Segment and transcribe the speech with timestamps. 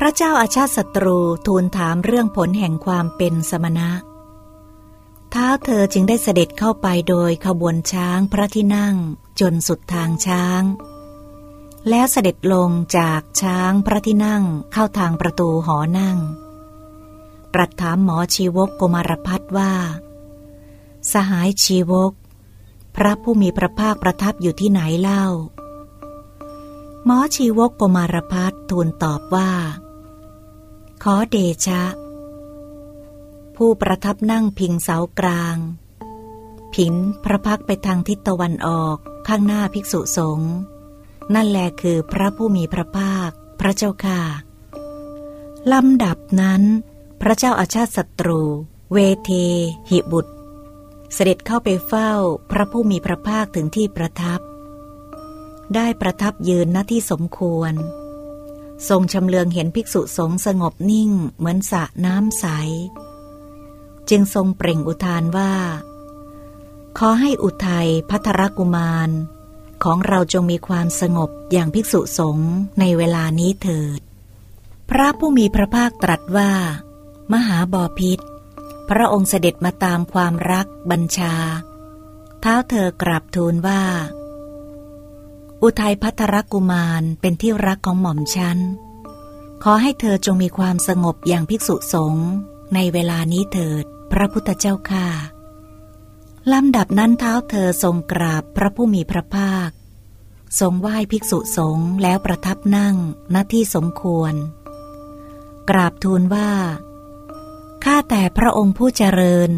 [0.00, 3.90] พระเจ้าอาชาติศัตรูทูลถามเรื่องผลแห่งความเป็นสมณะ
[5.30, 8.94] เท้าเธอจึงได้เสด็จเข้าไปโดยขบวนช้างพระที่นั่ง
[9.40, 10.62] จนสุดทางช้าง
[11.88, 16.18] แล้วเสด็จลงจากช้างพระที่นั่งเข้าทางประตูหอนั่ง
[17.54, 19.72] ตรัสถามหมอชีวกโกมารพัฒว่า
[21.12, 22.12] สหายชีวก
[22.96, 25.24] พระผู้มีพระภาคประทับอยู่ที่ไหนเล่า
[27.04, 29.50] หมอชีวกโกมารพัฒทูลตอบว่า
[31.04, 31.82] ขอเดชะ
[33.56, 35.56] ผู้ประทับนั่งพิงเสากลาง
[36.74, 38.96] ผินพระพักไปทางทิศตะวันออก
[39.28, 40.54] ข้างหน้าภิกษุสงฆ์
[41.34, 43.30] นั่นแหละคือพระผู้มีพระภาค
[43.60, 44.20] พระเจ้าค่ะ
[45.72, 46.62] ลำดับนั้น
[47.20, 48.40] พระเจ้าอาชาติศัตรู
[48.92, 49.30] เวเท
[49.90, 50.34] หิบุตร
[51.14, 52.12] เสด็จเข้าไปเฝ้า
[52.50, 54.40] พระผู้มีพระภาคถึงที่ประทับ
[55.74, 57.74] ได้ประทับยืนหน้าที่สมควร
[58.88, 62.46] ทรงชำเลืองเห็นภิกษุสงฆ์สงบนิ่งเหมือนสระน้ำใส
[64.10, 65.52] จึงทรงเปล่งอุทานว่า
[66.98, 69.10] ขอให้อุทัยพัทรกุมาร
[69.84, 74.00] ของเราจงมีความสงบอย่างภิกษุสงฆ์ในเวลานี้เถิด
[74.90, 76.50] พระผู้มีพระภาคตรัสว่า
[77.32, 78.18] มหาบอพิษ
[78.88, 81.34] พระองค์เสด็จมาตามความรักบัญชา
[82.40, 83.82] เท้าเธอกราบทูลว่า
[85.62, 88.58] อุทัยพัทรกุมารเป็นที่รักของหม่อมฉัน
[89.62, 92.28] ขอให้เธอจงมีความสงบอย่างภิกษุสงฆ์
[92.74, 95.08] ในเวลานี้เถิด พระพุทธเจ้าค่ะ
[96.52, 99.70] ลำดับนั้นเท้าเธอทรงกราบพระผู้มีพระภาค
[100.60, 102.96] ทรงไหว้ภิกษุสงฆ์แล้วประทับนั่ง
[103.34, 104.34] ณที่สมควร
[105.70, 106.50] กราบทูลว่า
[107.84, 109.50] ข้าแต่พระองค์ผู้เจริญ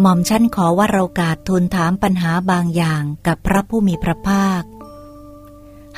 [0.00, 4.62] หม่อมชันขอว่าเรากาสทูลถามปัญหาบางอย่างกับพระผู้มีพระภาค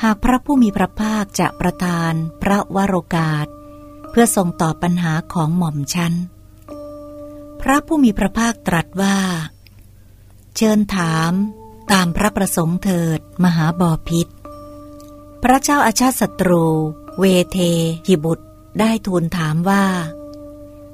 [0.03, 3.47] หากพระผู้มีพระภาคจะประทานพระวโรกาส
[4.09, 6.13] เพื่อทรงตอบปัญหาของหม่อมชัน
[7.61, 9.17] พระผู้มีพระภาคตรัสว่า
[10.55, 11.31] เชิญถาม
[11.91, 14.27] ตามพระประสงค์เถิดมหาบอพิษ
[15.43, 16.65] พระเจ้าอาชาติศัตรู
[17.19, 17.57] เวเท
[18.07, 18.45] หิบุตร
[18.79, 19.85] ได้ทูลถามว่า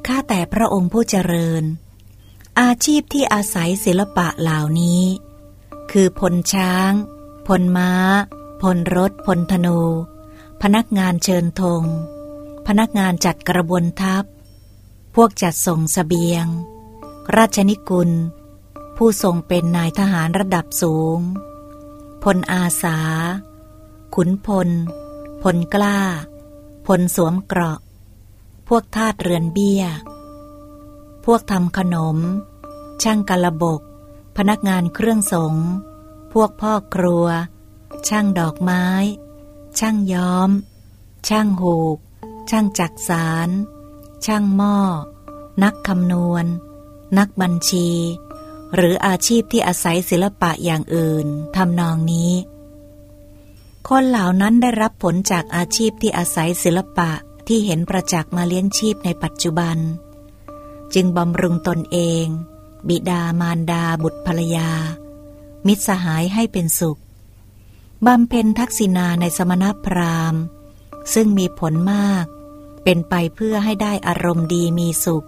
[0.05, 1.63] ข้าแต่พระองค์ผู้เจริญ
[2.59, 5.03] อาชีพที่อาศัยศิลปะเหล่านี้
[5.91, 6.91] คือพลช้าง
[7.47, 7.91] พลม้า
[8.69, 9.79] พลรถพลธนู
[10.61, 11.83] พนักงานเชิญธง
[12.67, 14.23] พนักงานจัดกระบวนทัพ
[15.15, 16.45] พวกจัดส่งสเสบียง
[17.35, 18.11] ราชนิกุล
[18.97, 21.19] ผู้ทรงเป็นนายทหารระดับสูง
[22.23, 22.99] พลอาสา
[24.15, 24.69] ขุนพล
[25.43, 25.99] พลกล้า
[26.87, 27.79] พลสวมเกราะ
[28.67, 29.83] พวกทาสเรือนเบี้ย
[31.25, 32.17] พวกทำขนม
[33.03, 33.81] ช่างกระบก
[34.37, 35.55] พนักงานเครื่องสง
[36.33, 37.27] พวกพ่อครัว
[38.09, 38.85] ช่างดอกไม้
[39.79, 40.49] ช่างย้อม
[41.27, 41.97] ช่างหูก
[42.49, 43.49] ช่างจักสาร
[44.25, 44.77] ช่างหม้อ
[45.63, 46.45] นักคำนวณ
[47.17, 47.89] นักบัญชี
[48.75, 52.31] หรืออาชีพที่อาศัยศิลปะอย่างอื่นทำนองนี้
[53.89, 57.11] คนเหล่านั้นได้รับผลจากอาชีพที่อาศัยศิลปะ
[57.47, 59.77] ที่เห็นประจักษ์มาเลี้ยงชีพในปัจจุบัน
[60.93, 62.25] จึงบำรุงตนเอง
[62.87, 64.69] บิดามารดาบุตรภรรยา
[65.67, 66.99] มิตรสหายให้เป็นสุข
[68.07, 70.41] บำเพ็ญทักษิณาในสมณพราหมณ์
[71.13, 72.25] ซึ่งมีผลมาก
[72.83, 75.27] เป็นไปเพื่อให้ได้อารมณ์ดีมีสุข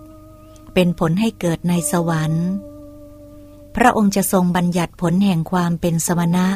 [0.74, 2.48] เป็นผลให้เกิดในสวรรค์
[3.76, 6.48] พระองค์จะทรงบัญญัติผลแห่งความเป็นสมณะ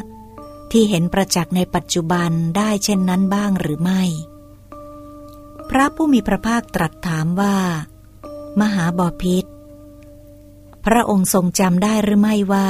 [0.72, 4.04] ที่เห็นประจักษ์ในปัจจุบันได้เช่นนั้นบ้างหรือไม่
[5.70, 7.58] พระผู้มีพระภาคตรัสถามว่า
[8.60, 9.46] มหาบอพิษ
[10.86, 12.70] พระองค์ทรงจำได้หรือไม่ว่า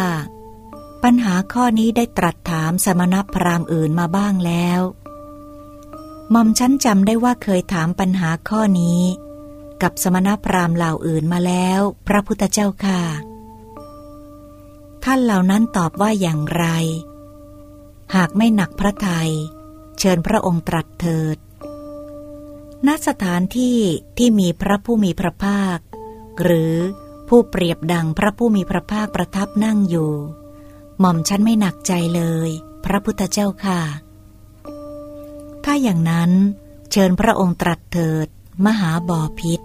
[1.04, 4.82] ปัญหาข้อนี้ได้ตรัสถามสมณพราหมณ์อื่นมาบ้างแล้ว
[6.32, 9.02] หม่อมฉันจำได้ว่าเคยถามปัญหาข้อนี้
[9.82, 13.02] กับสมณพราหมณ์เหล่าอื่นมาแล้ว พระพุทธเจ้าค่ะ
[15.04, 16.66] ท่านเหล่านั้นตอบว่าอย่างไร
[18.16, 19.32] หากไม่หนักพระทยัย
[20.00, 21.38] เชิญพระองค์ตรัสเถิด
[22.88, 23.80] ณ สถานที่
[24.18, 25.80] ที่มีพระผู้มีพระภาค
[26.42, 26.76] หรือ
[27.28, 30.14] ผู้เปรียบดังพระผู้มีพระภาคประทับนั่งอยู่
[31.02, 32.50] หม่อมฉันไม่หนักใจเลย
[32.86, 33.82] พระพุทธเจ้าค่ะ
[35.64, 36.32] ถ้าอย่างนั้น
[36.92, 38.28] เชิญพระองค์ตรัสเถิด
[38.66, 39.60] มหาบอพิษ